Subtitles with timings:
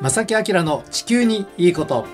[0.00, 2.06] 正木明の地球にいいこと。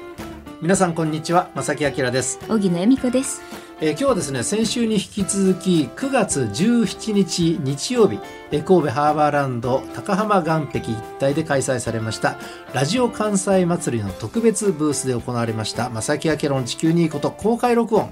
[0.60, 3.42] 皆さんこんにちは正木明です、荻野恵美子です。
[3.80, 8.18] えー今日はですね先週に引き続き9月17日日曜日、
[8.50, 12.38] えー神戸ハーバーランド高浜岸壁一帯で開催されました
[12.74, 18.10] ラジオ関西祭りの特別ブースで行われました正木明の地球にいいこと公開録音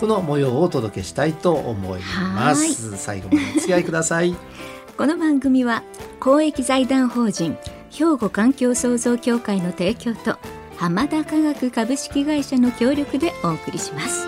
[0.00, 2.96] この模様をお届けしたいと思います。
[2.96, 4.34] 最後までお付き合いください。
[4.98, 5.84] この番組は
[6.18, 7.56] 公益財団法人
[7.92, 10.38] 兵庫環境創造協会の提供と
[10.78, 14.26] 浜田科学株式会社の協力でお送りします。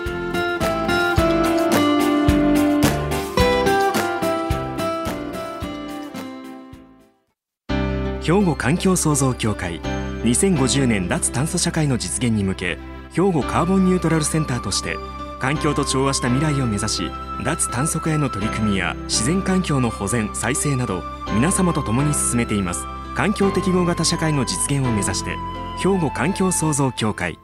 [8.21, 9.79] 兵庫環境創造協会
[10.23, 12.79] 2050年脱炭素社会の実現に向け
[13.13, 14.95] 兵庫カーボンニュートラルセンターとして
[15.39, 17.11] 環境と調和した未来を目指し
[17.43, 21.03] 脱炭素化への取り組みや自然環境の保全再生など
[21.35, 25.37] 皆様と共に進めています環境適合型社会の実現を目指して
[25.77, 27.39] 兵庫環境創造協会。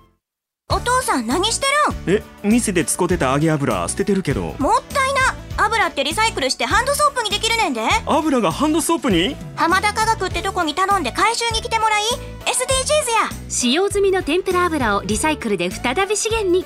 [0.70, 1.66] お父さん何して
[2.08, 4.42] え店で使ってた揚げ油捨ててるけど。
[4.42, 5.22] るんもったいな。
[5.58, 7.81] 油ってリサイクルしてハンドソープにできるねんで。
[8.06, 9.36] 油がハンドソープに？
[9.56, 12.03] 浜田科学ってとこに頼んで回収に来てもらい。
[12.03, 13.42] SDGs や。
[13.50, 16.66] 使用済みの天ぷら油をリサイクルで再び資源に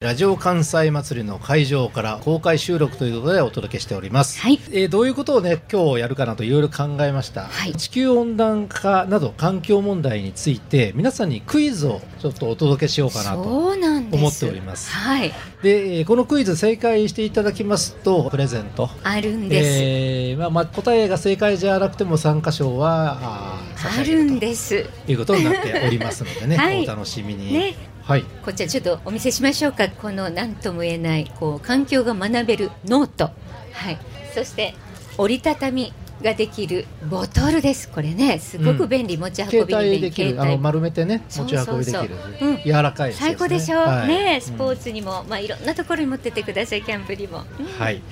[0.00, 4.40] ラジオ関西祭りの会場から公開収録ということでお届けしております。
[4.40, 7.46] はいえーどういうことをね、今日やるかなといろいろ考えました。
[7.46, 13.42] はい地球温暖化など環境問題について、皆さんにクイズをちょっとお届けしようかなと。
[13.42, 15.32] 思っておりますはい、
[15.64, 18.88] で、えーこのクイズ正解していただきますと、プレゼント。
[19.02, 19.68] あるんです。
[19.82, 23.60] えーまあ、まあ、答えが正解じゃなくても参加賞はあ
[23.98, 24.84] あるんです。
[25.06, 27.52] ということになっておりますのでね、はいお楽しみに。
[27.52, 27.74] ね
[28.08, 28.24] はい。
[28.42, 29.86] こちらちょっとお見せしましょうか。
[29.90, 33.30] この何とも言えないこう環境が学べるノート。
[33.74, 33.98] はい。
[34.32, 34.74] そして
[35.18, 37.88] 折りたたみができるボトルです。
[37.88, 40.00] これねすごく便利、持ち運びに便利。
[40.00, 42.16] できる、あの丸めてね、持ち運びできる。
[42.40, 42.56] うん。
[42.64, 43.36] 柔らかいですよね。
[43.36, 44.08] 最高でしょ、はい。
[44.08, 47.66] ねスポーうんツにも、まあいろんなところに持ってってくださいキャンプにも、うん。
[47.66, 48.02] はい、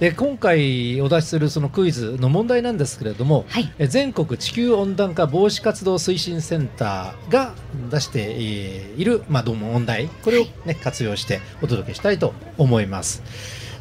[0.00, 3.72] で今回お出しするそのクイズの問題なんですけれども、はい。
[3.78, 7.54] え全国地球温暖化防止活動推進センターが
[7.90, 10.08] 出してえーいる、まあ、どうも問題。
[10.24, 13.22] これを、ね活用してお届けしたいと思います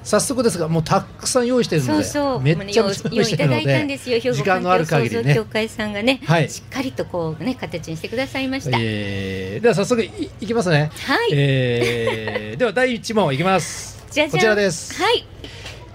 [0.05, 2.41] 早速ですがもうたくさん用意しているのでそうそう。
[2.41, 15.25] めっちゃ用用意しているのいたんですよで時間のある限りね協会さんがね、はいしっかりとこうね形にしてくださいました、えーでは早速いいきますね、はい、えーでは第1問いきますじゃじゃんこちらですはい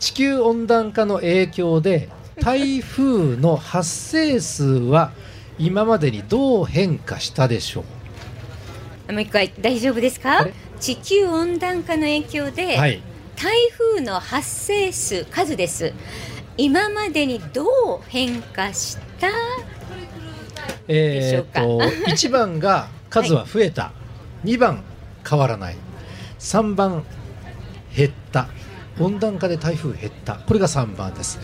[0.01, 2.09] 地球温暖化の影響で
[2.41, 5.13] 台風の発生数は
[5.59, 7.85] 今までにどう変化したでしょ
[9.09, 13.03] もう一回大丈夫ですあかれ地球温暖化の影響で、うはい
[13.41, 15.93] 台風の発生数数です。
[16.57, 17.69] 今までにどう
[18.09, 19.29] 変化した？
[20.89, 21.61] えー、でしょうか？
[21.63, 21.79] と
[22.13, 23.93] 1番が数は増えた、
[24.45, 24.83] 2番
[25.29, 25.77] 変わらない。
[26.39, 27.05] 3番
[27.97, 28.49] 減った。
[28.99, 30.35] 温暖化で台風減った。
[30.35, 31.39] これが3番です。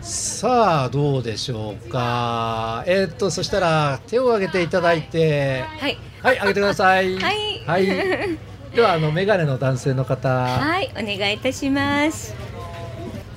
[0.00, 2.82] さあどうでしょうか？
[2.86, 5.64] えー、っとそしたら手を挙げていただいて。
[5.78, 5.98] はい。
[6.20, 7.16] はい挙げてください。
[7.16, 7.62] はい。
[7.64, 7.86] はい、
[8.74, 10.28] ではあのメガネの男性の方。
[10.28, 12.34] はいお願いいたします。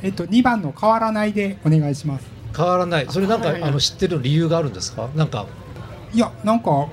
[0.03, 2.25] えっと、2番の変わらないでお願いします。
[2.55, 3.07] 変わらない。
[3.09, 5.09] それなんかあの知ってる理由があるんですか？
[5.15, 5.45] なんか。
[6.13, 6.87] いや、なんか、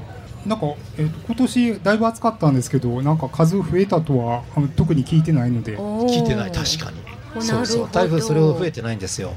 [0.46, 0.66] なんか、
[0.96, 5.76] えっと、今年だいぶ暑かったんですけど、なんか数増えたとはあの特に聞いてないので。
[5.76, 6.52] 聞いてない。
[6.52, 6.90] 確か
[7.36, 7.42] に。
[7.42, 7.88] そうそう。
[7.90, 9.34] 台風それほど増えてないんですよ、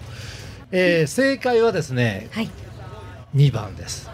[0.72, 2.50] えー正解はですねはい。
[3.35, 4.09] 2番です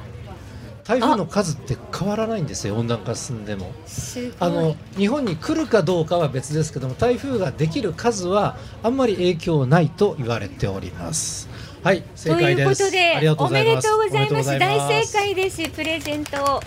[0.87, 3.73] 台風の数って変わらないんですよ温暖化進んでも。
[4.39, 11.49] あの日本に来るかどうかは別ですけども台風ができる数はあんまり影響ないと言われております。
[11.83, 14.59] はい正という解ですことでありがとうおめでとうございます。
[14.59, 15.69] 大正解です。
[15.69, 16.61] プレゼントを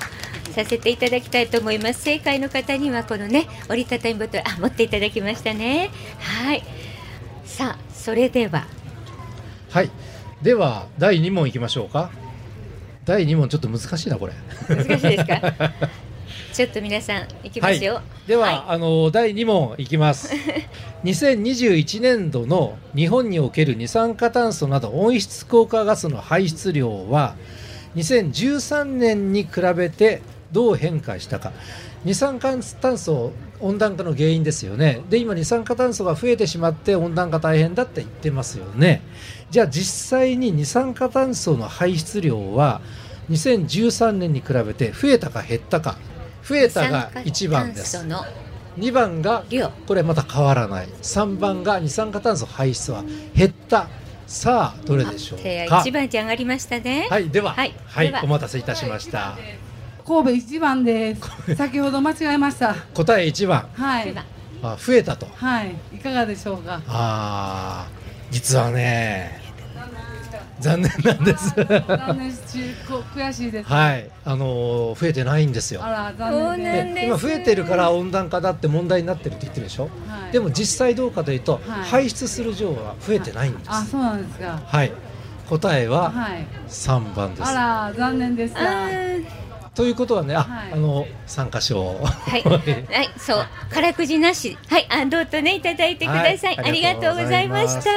[0.55, 2.03] させていただきたいと思います。
[2.03, 5.91] 正解の方にはこのね折りたたみボトルあ持っていただきましたね。
[6.19, 6.63] はい。
[7.47, 8.67] さあそれでは。
[9.71, 9.91] はい。
[10.43, 12.20] では第2問いきましょうか
[13.11, 14.33] 第2問ちょっと難しいなこれ。
[14.69, 15.41] 難しいですか？
[16.55, 18.65] ちょっと皆さんいきますよ、では、はい。
[18.69, 20.33] あの第2問いきます。
[21.03, 27.35] 2021年度の日本における二酸化炭素など温室効果ガスの排出量は
[27.97, 30.23] 2013年に比べて
[30.53, 31.53] どう変化したか。
[32.05, 35.01] 二酸化炭素温暖化の原因ですよね。
[35.11, 39.03] で今二酸化炭素が増えてしまって温暖化大変だって言ってますよね。
[39.51, 42.81] じゃあ実際に二酸化炭素の排出量は
[43.31, 45.97] 2013年に比べて増えたか減ったか
[46.43, 48.33] 増えたが1番です二酸化炭
[48.79, 49.45] 2番が
[49.87, 53.05] これまた変わらない3番が二酸化炭素排出は
[53.35, 53.89] 減った
[54.27, 55.81] さあどれでしょうか？
[55.81, 57.09] 一番手上がりましたね。
[57.11, 59.37] はいでははいはい、ではお待たせいたしました
[60.07, 61.55] 神戸一番です。
[61.57, 62.75] 先ほど間違えました。
[62.95, 64.15] 答え1番はい。
[64.63, 65.75] あ増えたとはい。
[65.95, 66.81] いかがでしょうか？
[66.87, 69.40] あー実はね
[70.61, 71.55] 残念なんです。
[71.57, 72.31] 残念
[73.15, 73.69] 悔しいです。
[73.69, 74.11] はい。
[74.25, 75.83] あのー増えてないんですよ。
[75.85, 80.33] あら、残念で今増えてるから温暖化だって問題になってるって言ってるでしょ、はい。
[80.33, 81.63] でも実際どうかというと、はい。
[81.85, 84.61] 排出する量は増えてないんです、あ、そうなんですか。
[84.65, 84.93] はい。
[85.49, 86.47] 答えははい。
[86.69, 88.63] 3番です、あら、残念でしあた。
[88.63, 89.25] ー
[89.75, 90.73] ということはねあ、はい。
[90.73, 96.57] あの参加賞はい、 はい、そう、からくじなし、はい、あ、どうぞね、いただいてください。
[96.57, 96.69] はい。
[96.69, 97.91] ありがとうございました。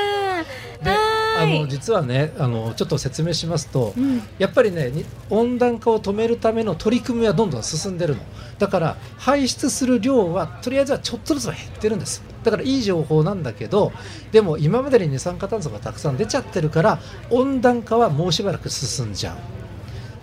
[1.62, 1.68] の。
[1.68, 4.22] 実はねあのちょっと説明しますと、うん。
[4.38, 8.22] やっぱりねに温暖化を止めるための取り組みはどんどん進んでるの。
[8.60, 12.24] だから排出する量はとりあえずはちょっとずつは減ってるんです。
[12.44, 13.92] だからいい情報なんだけど
[14.32, 19.63] でも今までに二酸化炭素がたくさん出ちゃってるから温暖化はもうしばらく進んじゃう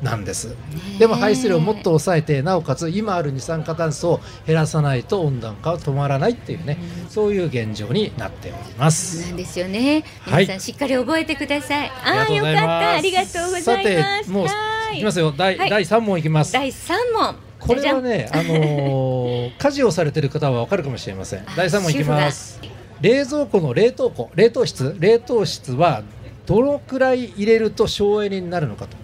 [0.02, 0.56] なんです
[0.98, 10.04] でも排出量をもっと抑えてなおかつ今ある二酸化炭素を減らさないと温暖化は止まらないっていうねそういう現状になっておりますなんですよね。
[10.20, 11.90] はい皆さんしっかり覚えてください。
[12.04, 12.90] ありがとうございあーよかった。
[12.92, 13.64] ありがとうございます。
[13.64, 17.36] さてもうはいきますよ第,、はい第3問いきます第三問。
[17.58, 21.44] これはね、あのー 家事をされてる方はわかるかもしれません。
[21.56, 22.60] 第3問いきます。
[23.00, 26.02] 冷蔵庫の冷凍庫、冷凍室、冷凍室は
[26.46, 28.96] どのくらい入れると省エネになるのかと。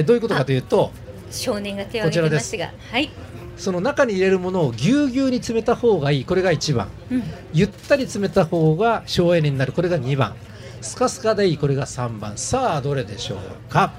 [0.00, 0.90] だどういうことかというと、
[1.30, 3.10] 少年が手を挙げてますが、はい。
[3.56, 6.88] その中に入れるものをぎゅうぎゅうに詰めた方がいい、これが1番。
[7.10, 10.34] うんゆったり詰めた方が省エネになる、これが2番。
[10.80, 12.36] スカスカでいい、これが3番。
[12.36, 13.92] さあ、どれでしょうか？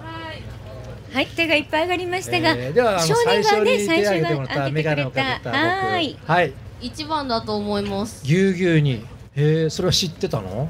[1.13, 5.51] はい、手がいっぱい上がりましたが、えーでは、少年がね、に手を最初が挙げてもらった上げてくれた。
[5.51, 6.17] はい。
[6.25, 6.53] はい。
[6.81, 9.05] 一番だと思いますぎゅうぎゅうに。
[9.37, 10.69] へえ、それは知ってたの？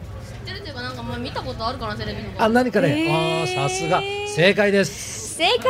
[1.26, 3.08] 見たことあるかなテレビあ、何かね。
[3.10, 4.00] あーさすが。
[4.28, 5.38] 正解です。
[5.38, 5.64] 正解で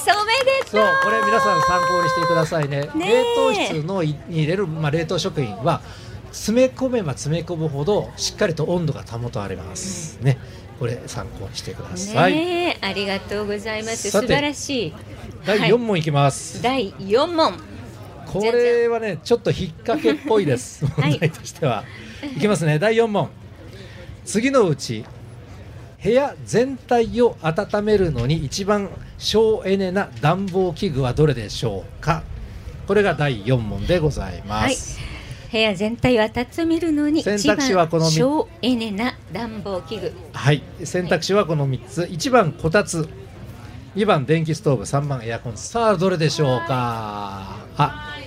[0.00, 0.10] す。
[0.10, 0.80] おめでとう。
[0.82, 2.90] そう、これ皆さん参考にしてくださいね。
[2.94, 5.80] 冷凍室のいに入れるまあ冷凍食品は
[6.30, 10.18] 詰め込めば詰め込むほどしっかりと温度が保たれます。
[10.20, 10.36] ね。
[10.78, 12.34] これ参考にしてください。
[12.34, 14.10] ねえ、ありがとうございます。
[14.10, 14.94] 素晴らしい。
[15.46, 16.60] 第はい4問いきます。
[16.60, 17.54] 第四問。
[18.26, 20.84] これはね、ちょっと引っ掛けっぽいです。
[20.84, 21.84] はい問題としては。
[22.36, 22.78] いきますね。
[22.78, 23.30] 第4問。
[24.28, 25.06] 次のうち
[26.04, 32.22] 部屋全体を温めるのに一番省エネな暖房器具はどれでしょうか？
[32.86, 35.00] これが第4問でございます。
[35.50, 40.12] 部屋全体を温めるのに選一択肢はこの省エネな暖房器具。
[40.34, 42.02] はい、選択肢はこの3つ。
[42.02, 43.08] 1番こたつ、
[43.96, 45.56] 2番電気ストーブ、3番エアコン。
[45.56, 47.56] さあどれでしょうか？
[47.78, 48.18] あ、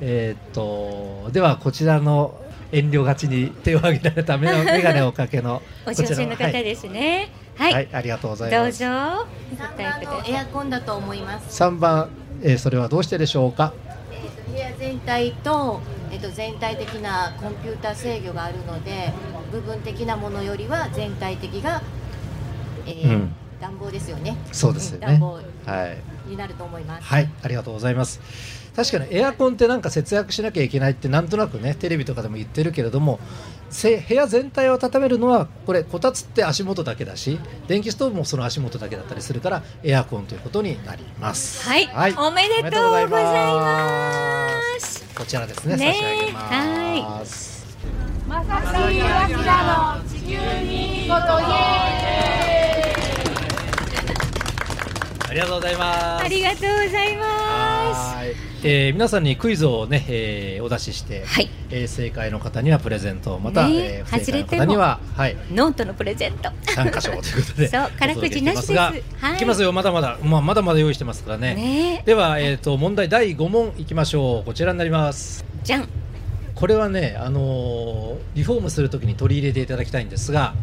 [0.00, 2.39] えーっとではこちらの
[2.72, 7.30] 遠慮がちに手を挙げられたメガメガネをかけの おこちら上手の方ですね。
[7.56, 8.78] はい、はい、ありがとうございどうます。
[8.78, 8.86] ぞ。
[8.86, 9.26] お答
[9.78, 11.62] えくださいエアコンだと思います。
[11.62, 12.08] 3番、
[12.42, 13.72] えーそれはどうしてでしょうか？
[14.52, 15.80] 部屋全体と、
[16.10, 19.12] えっと、全体的なコンピュータ制御があるので、
[19.52, 21.82] 部分的なものよりは全体的が、
[22.86, 24.36] えーうん暖房ですよね。
[24.52, 25.98] そうですよね暖房はい。
[26.26, 27.04] になると思います。
[27.04, 28.20] はい、ありがとうございます。
[28.74, 33.18] 確かにエアコンってなんか節約しなきゃいけないってなんとなくねテレビとかでも言ってるけれども
[33.68, 41.68] せ部屋全体を温めるのはこれこたつって足元だけだし電気ストーブもその足元だけだったりするからエアコンということになります。
[41.68, 44.48] はい、おめでとうございま
[44.78, 45.04] す。
[45.14, 46.32] こちらですねね差し上げ
[47.02, 47.60] ます。
[48.28, 51.42] まさしわしらの地球にいいことイ
[51.86, 51.89] エ
[55.30, 56.24] ありがとうございます。
[56.24, 57.24] ありがとうございま
[57.94, 58.16] す。
[58.16, 58.34] はい、
[58.64, 61.48] えー皆さんにクイズをね、えーお出しして、はい。
[61.70, 63.38] えー正解の方にはプレゼント。
[63.38, 65.36] また、ねえー不正解の方にははい。
[65.52, 66.50] ノートのプレゼント。
[66.74, 67.68] 参加賞ということで。
[67.70, 68.74] そうからくじなしです。
[68.74, 69.36] がはい。
[69.36, 69.70] いきますよ。
[69.70, 71.54] まだまだまあまだまだ用意してますからね。
[71.54, 74.44] ねではえっ、と問題第5問いきましょう。
[74.44, 75.44] こちらになります。
[75.62, 75.88] じゃん。
[76.56, 80.54] これはねあのーリフォームするときに取り入れていただきたいんですが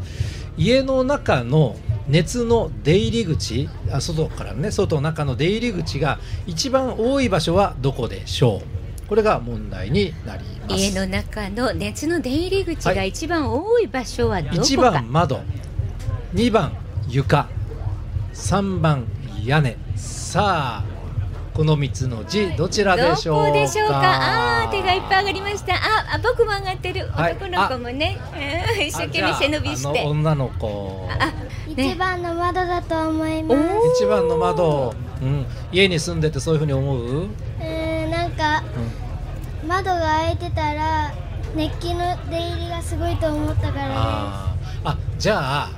[0.57, 1.75] 家の中の
[2.07, 9.07] 熱の出入り口あ外からね外中の出入り口が一番多い場所はどこでしょう？
[9.07, 10.75] これが問題になります。
[10.75, 14.61] 家の中の熱の出入り口が一番多い場所はどこか。
[14.61, 15.41] 1番窓
[16.33, 16.73] 2番
[17.07, 17.47] 床
[18.33, 19.07] 3番
[19.45, 19.77] 屋根。
[19.95, 20.96] さあ
[21.57, 23.47] この3つのうちどちらでしょうか？
[23.47, 24.63] どこでしょうか？
[24.63, 25.73] あー手がいっぱい上がりました。
[25.73, 25.77] あ、
[26.13, 27.07] あ僕も上がってる。
[27.07, 27.33] はい。
[27.33, 28.19] 男の子もね、
[28.77, 29.89] うん一生懸命背伸びして。
[29.89, 31.09] あじゃああの女の子。
[31.09, 31.33] あ、ね。
[31.89, 33.61] 一番の窓だと思います。
[34.03, 38.63] 一番の窓、うん、家に住んでてそういうふうに思う、うーん、なんか
[39.67, 41.11] 窓が開いてたら
[41.55, 44.89] 熱気の出入りがすごいと思ったからあー。
[44.89, 45.69] あじゃあ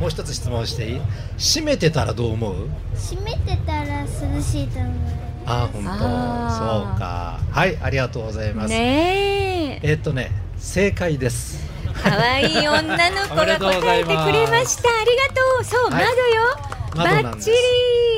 [0.00, 1.00] もう一つ質問していい？
[1.38, 2.54] 閉めてたらどう思う？
[2.94, 4.92] 閉めてたら涼しいと思う
[5.46, 5.90] あ本当。
[5.90, 7.40] そうか。
[7.50, 9.90] はいありがとうございます、ねえ。
[9.90, 11.68] えっとね正解です。
[12.02, 12.80] 可愛い女
[13.10, 14.88] の子が答えてくれました。
[15.00, 15.64] ありがとう。
[15.64, 16.04] そう、はい。
[16.06, 16.42] 窓よ。
[16.96, 17.50] 窓なんです。
[17.50, 17.62] バッチ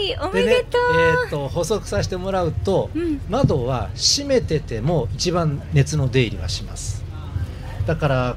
[0.07, 0.17] リ。
[0.21, 0.81] おめでとう、
[1.25, 3.21] えっと補足させてもらうと、うん。
[3.29, 7.03] 窓は閉めてても一番熱の出入りはします。
[7.87, 8.37] だから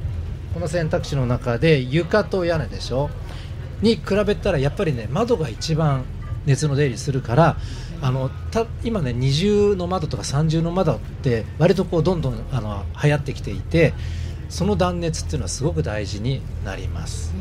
[0.56, 3.10] この選択肢の中で床と屋根でしょ
[3.82, 6.06] に比べたらやっぱりね窓が一番
[6.46, 7.58] 熱の出入りするから
[8.02, 13.94] あのた今ね二重の窓とか三重の窓って割とこうどんどんあの流行ってきていて
[14.50, 17.34] その断熱っていうのはすごく大事になります。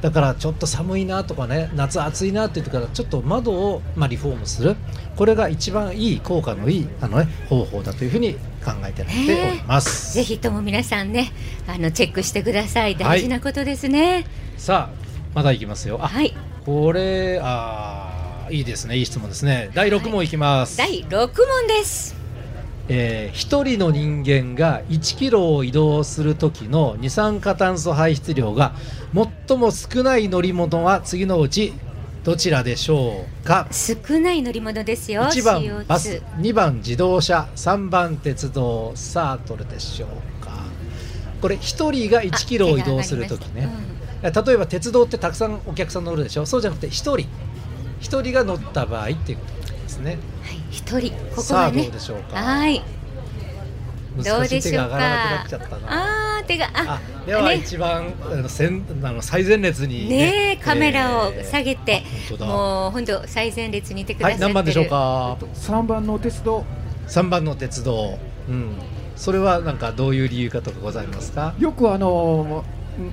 [0.00, 4.76] だからちょっと寒いなとかね夏暑いなっていう時からちょっと窓を、まあ、リフォームする。
[5.16, 11.32] これが一番いい効果のいいあの、ね、方法だというふうに考えてらっております、ぜひとも皆さんね
[11.66, 12.96] あのチェックしてください。
[12.96, 14.26] 大事なことですね。
[14.56, 15.05] さあ
[15.36, 15.98] まだいきますよ。
[16.00, 18.96] あ、はい、これあーいいですね。
[18.96, 19.70] いい質問ですね。
[19.74, 21.28] 第6問いきます、第6問
[21.68, 22.16] です。
[22.88, 28.72] えー一人の人間が1キロを移動する時の二酸化炭素排出量が
[29.46, 31.74] 最も少ない乗り物は次のうち
[32.24, 33.68] どちらでしょうか？
[33.70, 35.24] 少ない乗り物ですよ。
[35.24, 36.22] 1番 CO2 バス。
[36.38, 37.46] 2番自動車。
[37.56, 38.92] 3番鉄道。
[38.94, 40.50] さあどれでしょうか？
[41.42, 41.58] これ1
[41.92, 43.68] 人が1キロを移動する時ね、
[44.22, 46.46] 例えば鉄道ってたくさんお客さん乗るでしょ？
[46.46, 47.16] そうじゃなくて1人。
[47.16, 50.18] 1人が乗った場合っていうことですね。
[50.70, 51.12] 一人。
[51.12, 52.36] ここさあどはねうでしょうか？
[52.36, 52.82] はい。
[54.16, 54.62] どう難しい。
[54.62, 54.88] 手でしょうか？
[54.88, 56.38] が上がらなくなっちゃったな。
[56.38, 57.56] あー手があではね。
[57.56, 62.02] 一番あの先あの最前列にねえカメラをえー下げて、
[62.40, 66.64] もう本当最前列にいてくだはいさってる、何番でしょうか？3番の鉄道。
[67.08, 68.18] 3番の鉄道。
[68.48, 68.76] うん。
[69.16, 71.54] それはなんかどういう理由かとかございますか？
[71.58, 72.64] よくあの
[72.98, 73.12] うん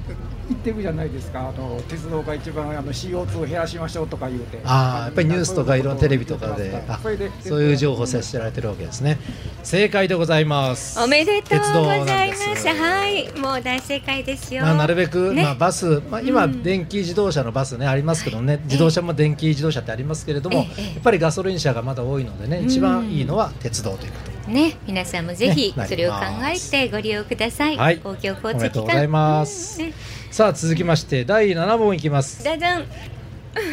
[0.53, 1.49] 言ってるじゃないですか。
[1.49, 4.59] あの鉄道が一番あの CO2 を減らしましょうとか言うて。
[4.63, 6.83] ああやっぱりニュースとかいろんなテレビとかで。
[6.87, 9.19] あそれでそういう情報接せられてるわけですね。
[9.63, 10.99] 正解でございます。
[10.99, 11.65] おめでとうご
[12.05, 12.67] ざいます。
[12.67, 15.43] はいもう大正解ですよ、まあ、なるべく、ね。
[15.43, 16.63] まあ、バス、まあ、今、うん。
[16.63, 20.67] 電気自動車のバスねありますけどね、自動車も電気自動車ってありますけれども、やっ
[21.03, 27.97] ぱりガソリン車がまだ多いのでね、一番いいのは鉄道ということね皆さんもぜひねそれを考えてご利用ください、はい。
[27.97, 28.83] 公共交通機関。
[28.83, 29.81] うございます。
[29.81, 29.93] うんね。
[30.31, 32.43] さあ続きまして第7問いきます。
[32.43, 32.85] ダダン。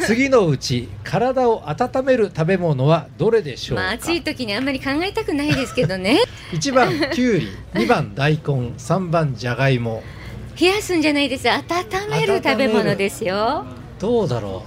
[0.03, 6.21] 次のうち体を温める食べ物はどれでしょうか、まあ暑い時にあんまり考えたくないですけどね。
[6.53, 8.41] 1番きゅうり2番大根。
[8.77, 10.03] 3番じゃがいも
[10.61, 11.49] 冷やすんじゃないです。
[11.49, 11.63] 温
[12.11, 14.65] める食べ物ですよどうだろ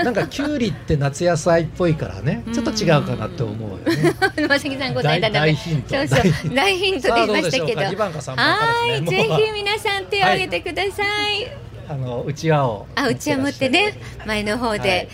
[0.00, 0.02] う。
[0.04, 2.42] なんかきゅうりって夏野菜っぽいからね。
[2.52, 4.12] ちょっと違うかなって思うよね。
[4.48, 5.94] まさん答えた 大ヒント。
[5.94, 6.54] そうそう。
[6.54, 7.08] 大ヒント。
[7.08, 7.80] で言いましたけど。
[7.80, 11.48] はいぜひ皆さん手を挙げてください、
[11.88, 12.86] あのうちわを。
[12.96, 13.96] あうちわ持ってね
[14.26, 15.08] 前の方で、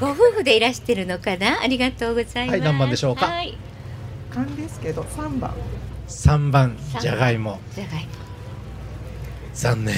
[0.00, 1.60] ご夫婦でいらしてるのかな？
[1.62, 2.56] ありがとうございます。
[2.56, 3.26] はい何番でしょうか？
[3.26, 3.56] はい。
[4.32, 5.52] 勘ですけど3番。
[6.08, 6.78] 3番。
[7.00, 7.60] じゃがいも。
[7.74, 8.08] じゃがいも。
[9.52, 9.94] 残念。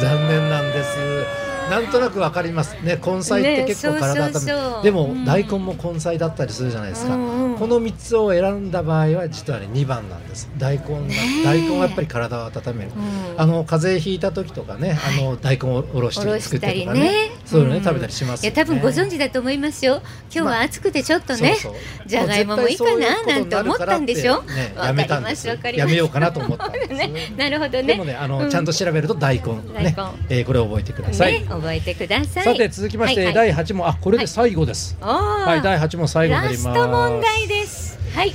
[0.00, 1.39] 残念なんです
[1.70, 2.74] なんとなくわかります。
[2.84, 4.82] ね根菜って結構ね体温めそうそうそう。
[4.82, 5.24] でも、うん。
[5.24, 10.50] 大根も根菜だったりするじゃないですか、うんうんこの3つを選んだ場合は実はね2番なんです。
[10.56, 11.44] 大根がねえ。
[11.44, 13.38] 大根はやっぱり体を温める、うん。
[13.38, 17.00] あの風邪ひいた時とかね、あの大根をおろして作っしたりてとかね。
[17.00, 17.30] ね。
[17.44, 17.84] そういうのね、ん。
[17.84, 18.56] 食べたりしますよね。
[18.56, 20.00] いや多分ご存知だと思いますよ。
[20.34, 22.08] 今日は暑くてちょっとね、そうそう。
[22.08, 24.40] じゃがいももいいかななんて思ったんでしょ？
[24.42, 27.34] ねわやめたんですやめようかなと思ったんですね。
[27.36, 27.82] なるほどね。
[27.82, 28.50] でもねあの、うん。
[28.50, 29.94] ちゃんと調べると大根ね、
[30.30, 32.44] えーこれを覚えてください、ね覚えてください。
[32.44, 33.52] さて続きまして、はいはい。
[33.52, 33.86] 第8問。
[33.86, 35.44] あこれで最後です、おー。
[35.44, 36.80] はい第8問最後になります。
[36.80, 38.32] 問題ですはい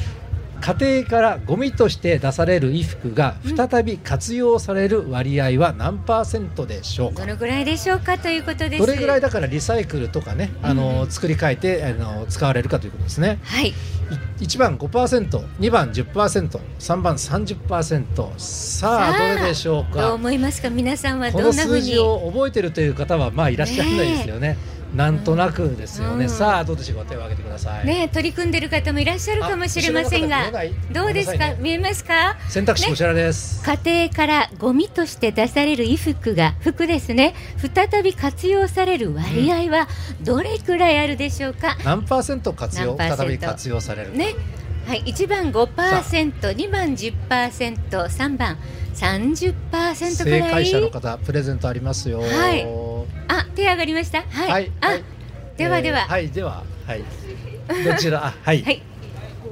[0.61, 13.37] 家庭からゴミとして出される衣服が再び活用される割合は何パーセントでしょうか、どのぐらいでしょうかということですどれぐらいだからリサイクルとかね、あの作り変えてあの使われるかということですね。
[13.43, 13.73] はい。
[14.39, 18.15] 1番5%、2番10%、3番30%。
[18.15, 20.13] さあさあどれでしょうどうか。
[20.15, 20.71] 思いますか？
[20.71, 24.57] 皆さんはこのどんなふうに数字を覚えてるという方はまあいらっしゃらないですよね。
[24.95, 26.25] なんとなくですよね。
[26.25, 26.29] うん。
[26.29, 27.05] さあどうでしょうか。
[27.05, 27.85] 手を挙げてください。
[27.85, 30.51] ね取り組んでる方もいらっしゃるかもしれませんが。
[30.91, 31.37] どうですか？
[31.37, 31.57] ね。
[31.59, 32.37] 見えますか？
[32.47, 33.61] 選択肢こちらです。
[33.63, 37.35] 家庭からゴミとして出される衣服が服ですね。
[37.57, 39.87] 再び活用される割合は
[40.21, 42.97] どれくらいあるでしょうか、何パーセント活用？
[42.97, 44.17] 再び活用されるか。
[44.17, 44.33] ね。
[44.87, 48.57] はい、1番5%、2番10%、3番
[48.93, 50.51] 30%く正らい。
[50.51, 52.21] 解者の方プレゼントありますよ。
[52.21, 52.84] はい
[53.27, 54.21] あ、手上がりました？
[54.21, 54.51] はい。
[54.51, 54.71] はい。
[54.81, 55.03] あ、はい。
[55.57, 57.03] ではでは、えーはいでははい。
[57.83, 58.25] どちら？
[58.27, 58.61] あはい。
[58.63, 58.81] はい。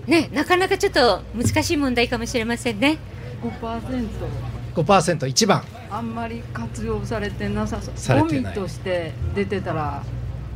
[0.07, 2.97] ね、なかなかちょっと難しい問題かもしれませんね。
[3.41, 4.09] 5%。
[4.75, 5.63] 5%一番。
[5.89, 7.93] あんまり活用されてなさそう。
[7.95, 8.55] されてない。
[8.55, 10.03] ゴミとして出てたら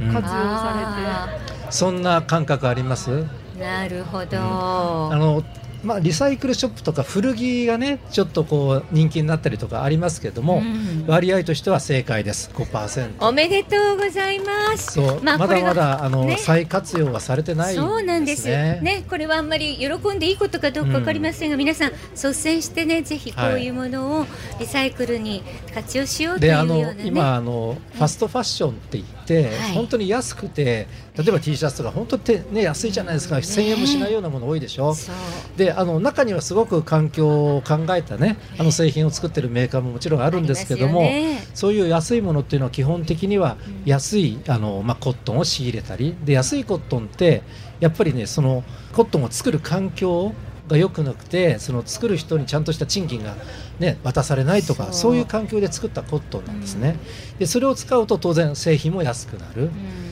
[0.01, 0.13] うん。
[0.13, 1.29] 活用さ
[1.69, 3.25] そんな感覚あります？
[3.59, 5.43] なるほど、あの
[5.83, 11.05] まあ、リサイクルショップとか古着がねちょっとこう人気になったりとかありますけども、うん。
[11.07, 12.49] 割合としては正解です。
[12.53, 14.93] 5%おめでとうございます。
[14.93, 16.37] そう、まだこれはまだあの、ね。
[16.37, 18.47] 再活用はされてないそうなんです。
[18.47, 24.25] ねねこれはあんまり喜んでいいことかどうかわかりませんが、皆さん率先してねぜひこういうものを
[24.59, 25.43] リサイクルに
[25.73, 27.03] 活用しようというであのようなね。
[27.05, 29.16] 今あのファストファッションって言って、はい
[29.73, 34.95] 本当に安くて例えば T シャツとか本当てね安いじゃないですか、1000円もしないようなもの多いでしょ。
[35.55, 41.39] であの中にはすごく環境を考えたねあの製品を作ってるメーカーももちろんあるんですけども、ね。
[41.53, 46.15] そういう安いものっていうのは基本的には安いあの、まあ、コットンを仕入れたり。
[46.23, 47.41] で安いコットンって
[47.79, 50.33] やっぱりねそのコットンを作る環境
[50.67, 53.35] が良くなくてその作る人にちゃんとした賃金が、
[53.79, 55.17] ね、渡されないとかそう。
[55.17, 56.97] いう環境で作ったコットンなんですね、
[57.39, 59.69] でそれを使うと当然製品も安くなる、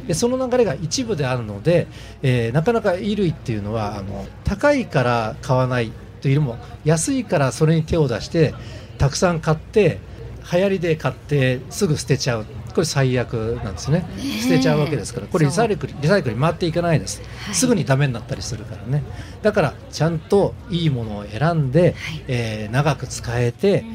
[0.07, 1.87] でその流れが一部であるので、
[2.21, 8.53] えーなかなか衣類っていうのはあの高いから買わないというよりも安いからそれに手を出して
[8.97, 9.99] たくさん買って
[10.51, 12.45] 流行りで買ってすぐ捨てちゃう
[12.75, 14.05] これ最悪なんですね。
[14.19, 14.41] え。
[14.41, 15.27] 捨てちゃうわけですから。
[15.27, 17.21] これリサイクルリサイクルに回っていかないです、
[17.53, 19.03] すぐにダメになったりするからね。
[19.41, 21.95] だからちゃんといいものを選んで、
[22.27, 23.85] えー長く使えて、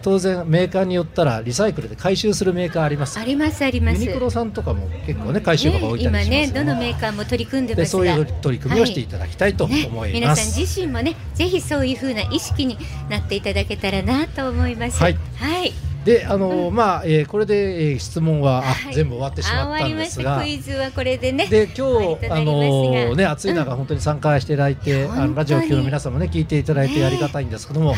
[0.00, 3.18] 当然メーカーによったらリサイクルで回収するメーカーあります。
[3.20, 4.00] ありますあります。
[4.02, 8.02] ユニクロさんとかも結構ね回収箱置いたりしますよね、今ねどのメーカーも取り組んででますが。
[8.04, 12.78] そういう取り組みをしていただきたいと思います、ね、皆さん自身もねぜひそういう風な意識に
[13.10, 14.98] なっていただけたらなと思います。
[14.98, 15.16] はい。
[15.36, 18.94] はいであの、まあ、えーこれで、えー質問は、あはい。
[18.94, 20.40] 全部終わってしあまったんですが。
[20.40, 21.46] クイズはこれでね。
[21.46, 27.94] で今日あのね暑い中本当に参加していただいて、あのラジオ級の皆さんもね聞いていただいてありがたいんですけども、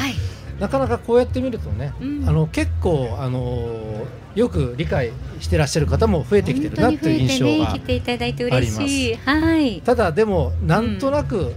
[0.59, 2.29] なかなかこうやって見るとね、うん。
[2.29, 9.19] あの結構あのよく理解してらっしゃる方も増えてきてるなという印象が本当に増えてね来ていただいて嬉しい。
[9.27, 9.81] あはい。
[9.83, 11.53] ただでもなんとなく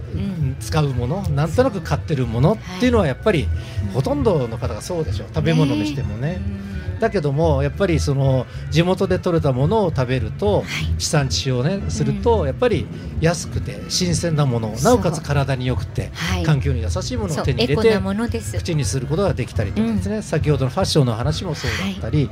[0.60, 3.48] 使うもの、なんとなく買ってるものっていうのはやっぱり
[3.94, 5.28] ほとんどの方がそうでしょう。
[5.34, 6.40] 食べ物にしてもね。
[6.98, 10.64] だけどもやっぱりその地元で採れたものを食べると、
[10.98, 12.86] 地産地消ねすると、やっぱり
[13.20, 16.42] 安くて新鮮なものなおかつ体に良くて、はい。
[16.44, 18.56] 環境に優しいものを手に入れてエコなものです。
[18.56, 22.24] 口にすることができたりとかですね、先ほどのファッションの話もそうだったり、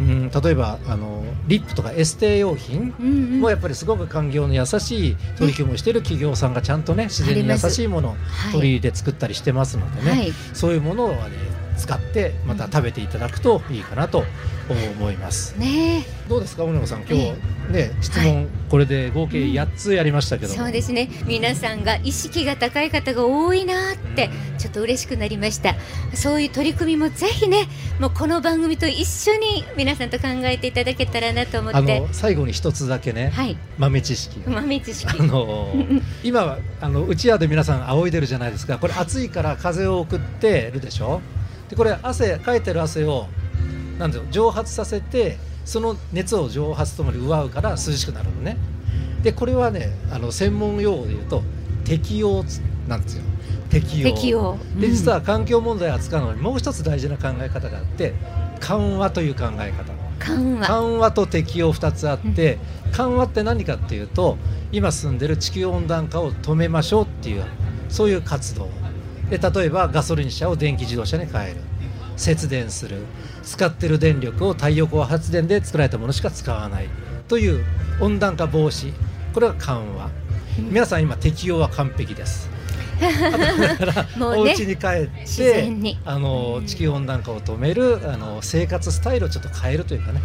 [0.00, 2.94] うん例えばあのリップとかエステ用品
[3.40, 8.16] もやっぱりすごく環境の優しい取り組みをしている企業さんがちゃんとね自然に優しいものを
[8.52, 10.32] 取り入れて作ったりしてますのでね、はい。
[10.52, 11.18] そういうものを、ね、
[11.78, 14.24] 使ってまた食べていただくといいかなと
[14.68, 15.54] 思います。
[15.58, 17.32] ねどうですか、小野さん、今日、
[17.72, 20.58] ね、質問、これで合計8つやりましたけども。
[20.58, 21.08] そうですね。
[21.24, 25.74] 皆さんが意識が高い方が多いなってちょっと嬉しくなりました。
[26.12, 27.66] そういう取り組みもぜひね
[27.98, 32.00] もうこの番組と一緒に皆さんと考えていただけたらなと思あって。
[32.00, 33.56] の最後に一つだけね、はい。
[33.78, 34.52] 豆知識が。
[34.52, 35.08] 豆知識。
[35.18, 35.72] あの
[36.22, 38.76] 今はあのうちわで皆さん仰いでるじゃないですか。
[38.76, 41.22] これ暑いから風を送ってるでしょ？
[41.68, 43.26] でこれ汗かいてる汗を
[43.98, 48.56] なんだろう蒸発させてその熱を蒸発ともに奪うから涼しくなるのね。
[49.22, 51.42] でこれはねあの専門用語で言うと
[51.84, 52.44] 適応
[52.86, 53.24] なんですよ
[53.68, 54.14] 適応。
[54.14, 54.58] 適応。
[54.74, 54.80] うん。
[54.80, 58.14] で実は環境問題を扱うのにもう一つ大事な考え方があって
[58.60, 59.92] 緩和という考え方。
[60.18, 60.66] 緩和。
[60.66, 62.58] 緩和と適応2つあって、
[62.92, 64.36] 緩和って何かっていうと
[64.72, 67.44] 今進んでる地球温暖化を止めましょうっていう
[67.88, 68.68] そういう活動
[69.30, 71.56] で例えばガソリン車を電気自動車に変える。
[72.16, 72.98] 節電する。
[73.42, 76.88] 使ってる電力を太陽光発電で作られたものしか使わない。
[77.28, 77.64] という
[78.00, 78.92] 温暖化防止。
[79.32, 80.10] これは緩和。
[80.58, 82.50] 皆さん今適用は完璧です。
[84.16, 90.20] もうねお家に帰っ自てあの地球温暖化を止めるあの生活スタイルをちょっと変えるというかね。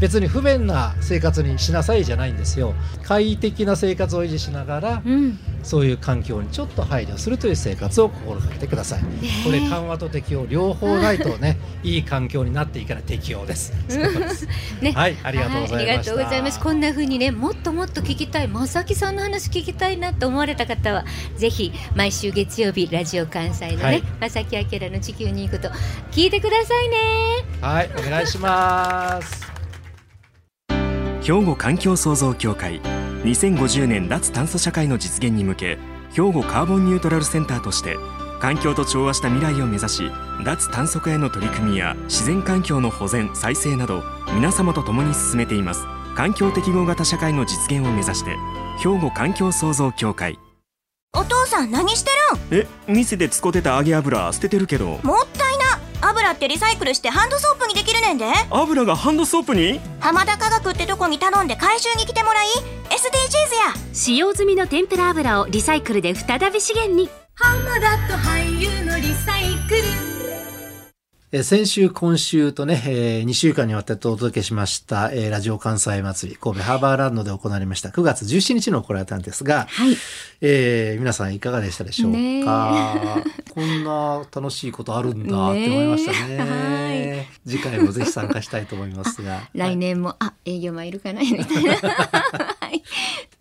[0.00, 2.74] 別に不便な生活にしなさいじゃないんですよ。
[3.04, 5.38] 快適な生活を維持しながら、うん。
[5.64, 9.00] そういう環境にちょっと配慮するという生活を心がけてください、
[9.44, 13.72] これ緩和と適応両方ないとね いい環境になっていかない適応です、
[14.82, 14.92] ね。
[14.92, 15.74] はいありがとうございました。
[15.74, 16.60] はありがとうございます。
[16.60, 21.06] こんな風にねもっともっと聞きたい正木さんの話聞きたいなと思われた方は
[21.38, 24.02] ぜひ毎週月曜日ラジオ関西のね、はい。
[24.20, 25.68] 正木明の地球に行くと
[26.12, 26.96] 聞いてくださいね。
[27.60, 29.44] はいお願いします。
[31.22, 32.80] 兵庫環境創造協会
[33.24, 35.78] 2050年脱炭素社会の実現に向け
[36.12, 37.96] 兵庫カーボンニュートラルセンターとして
[38.40, 40.10] 環境と調和した未来を目指し
[40.44, 44.02] 脱炭素化への取り組みや自然環境の保全再生など
[44.34, 45.86] 皆様と共に進めています。
[46.14, 48.36] 環境適合型社会の実現を目指して
[48.78, 50.38] 兵庫環境創造協会
[51.14, 52.10] お父さん何して
[52.50, 52.62] るん？
[52.62, 54.98] え店で使ってた揚げ油捨ててるけど。
[55.02, 55.64] もったいな。
[56.08, 58.26] 油ってリサイクルしてハンドソープにできるねんで。
[58.50, 59.80] 油がハンドソープに？
[60.00, 62.46] 浜田科学ってとこに頼んで回収に来てもらい
[62.90, 62.96] SDGs
[63.78, 63.94] や。
[63.94, 67.08] 使用済みの天ぷら油をリサイクルで再び資源に。
[67.36, 70.13] 浜田と俳優のリサイクル
[71.34, 79.66] えー先週、今週とね、え2週間にわたってお届けしました、えーラジオ関西祭り、神戸ハーバーランドで行われました9月17日に行われたんですが、
[80.40, 83.16] えー皆さんいかがでしたでしょうねか、
[83.52, 87.26] こんな楽しいことあるんだって思いましたね。
[87.44, 89.48] 次回もぜひ参加したいと思いますが。
[89.54, 92.53] 来年も、あ、営業マンいるかなみたいな。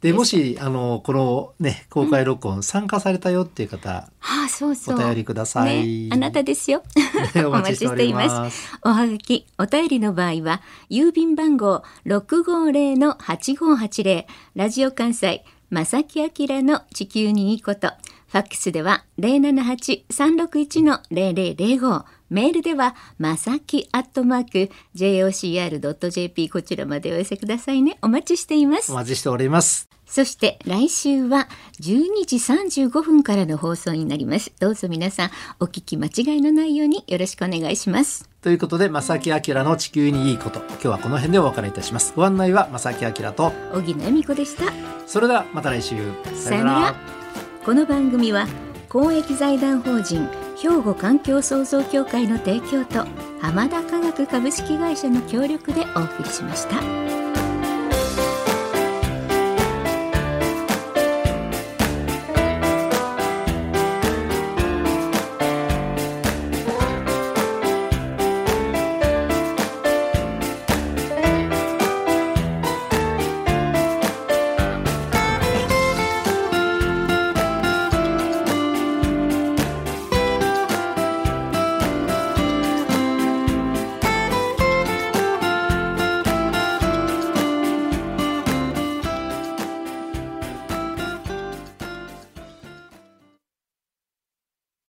[0.01, 4.95] で、もし、あの、このね、公開録音参加されたよっていう方、あ、そうそう。
[4.95, 6.83] お便りくださいね、あなたですよ。
[7.45, 8.77] お待ちしておりますお待ちしています。
[8.83, 16.29] おはがき、お便りの場合は、郵便番号650-8580、ラジオ関西、正木明
[16.61, 17.91] の地球にいいこと。
[18.33, 22.03] ファックスでは078-361-0005。
[22.33, 27.99] メールでは、まさきアットマーク、jocr.jp こちらまでお寄せくださいね。
[28.01, 28.95] お待ちしていますお。
[28.95, 29.87] 待ちしております。
[30.07, 31.47] そして来週は
[31.79, 32.35] 12時
[32.87, 34.51] 35分からの放送になります。
[34.59, 38.27] どうぞ皆さんお聞き間違いのないようによろしくお願いします。
[38.41, 40.59] ということで、正木明の地球にいいこと。
[40.59, 42.13] 今日はこの辺でお別れいたします。
[42.15, 44.73] ご案内は正木明と、小木野恵美子でした。
[45.05, 45.95] それではまた来週。
[46.35, 46.95] さよなら。
[47.63, 48.47] この番組は
[48.89, 53.05] 公益財団法人兵庫環境創造協会の提供と
[53.41, 57.12] 浜田科学株式会社の協力でお送りしました。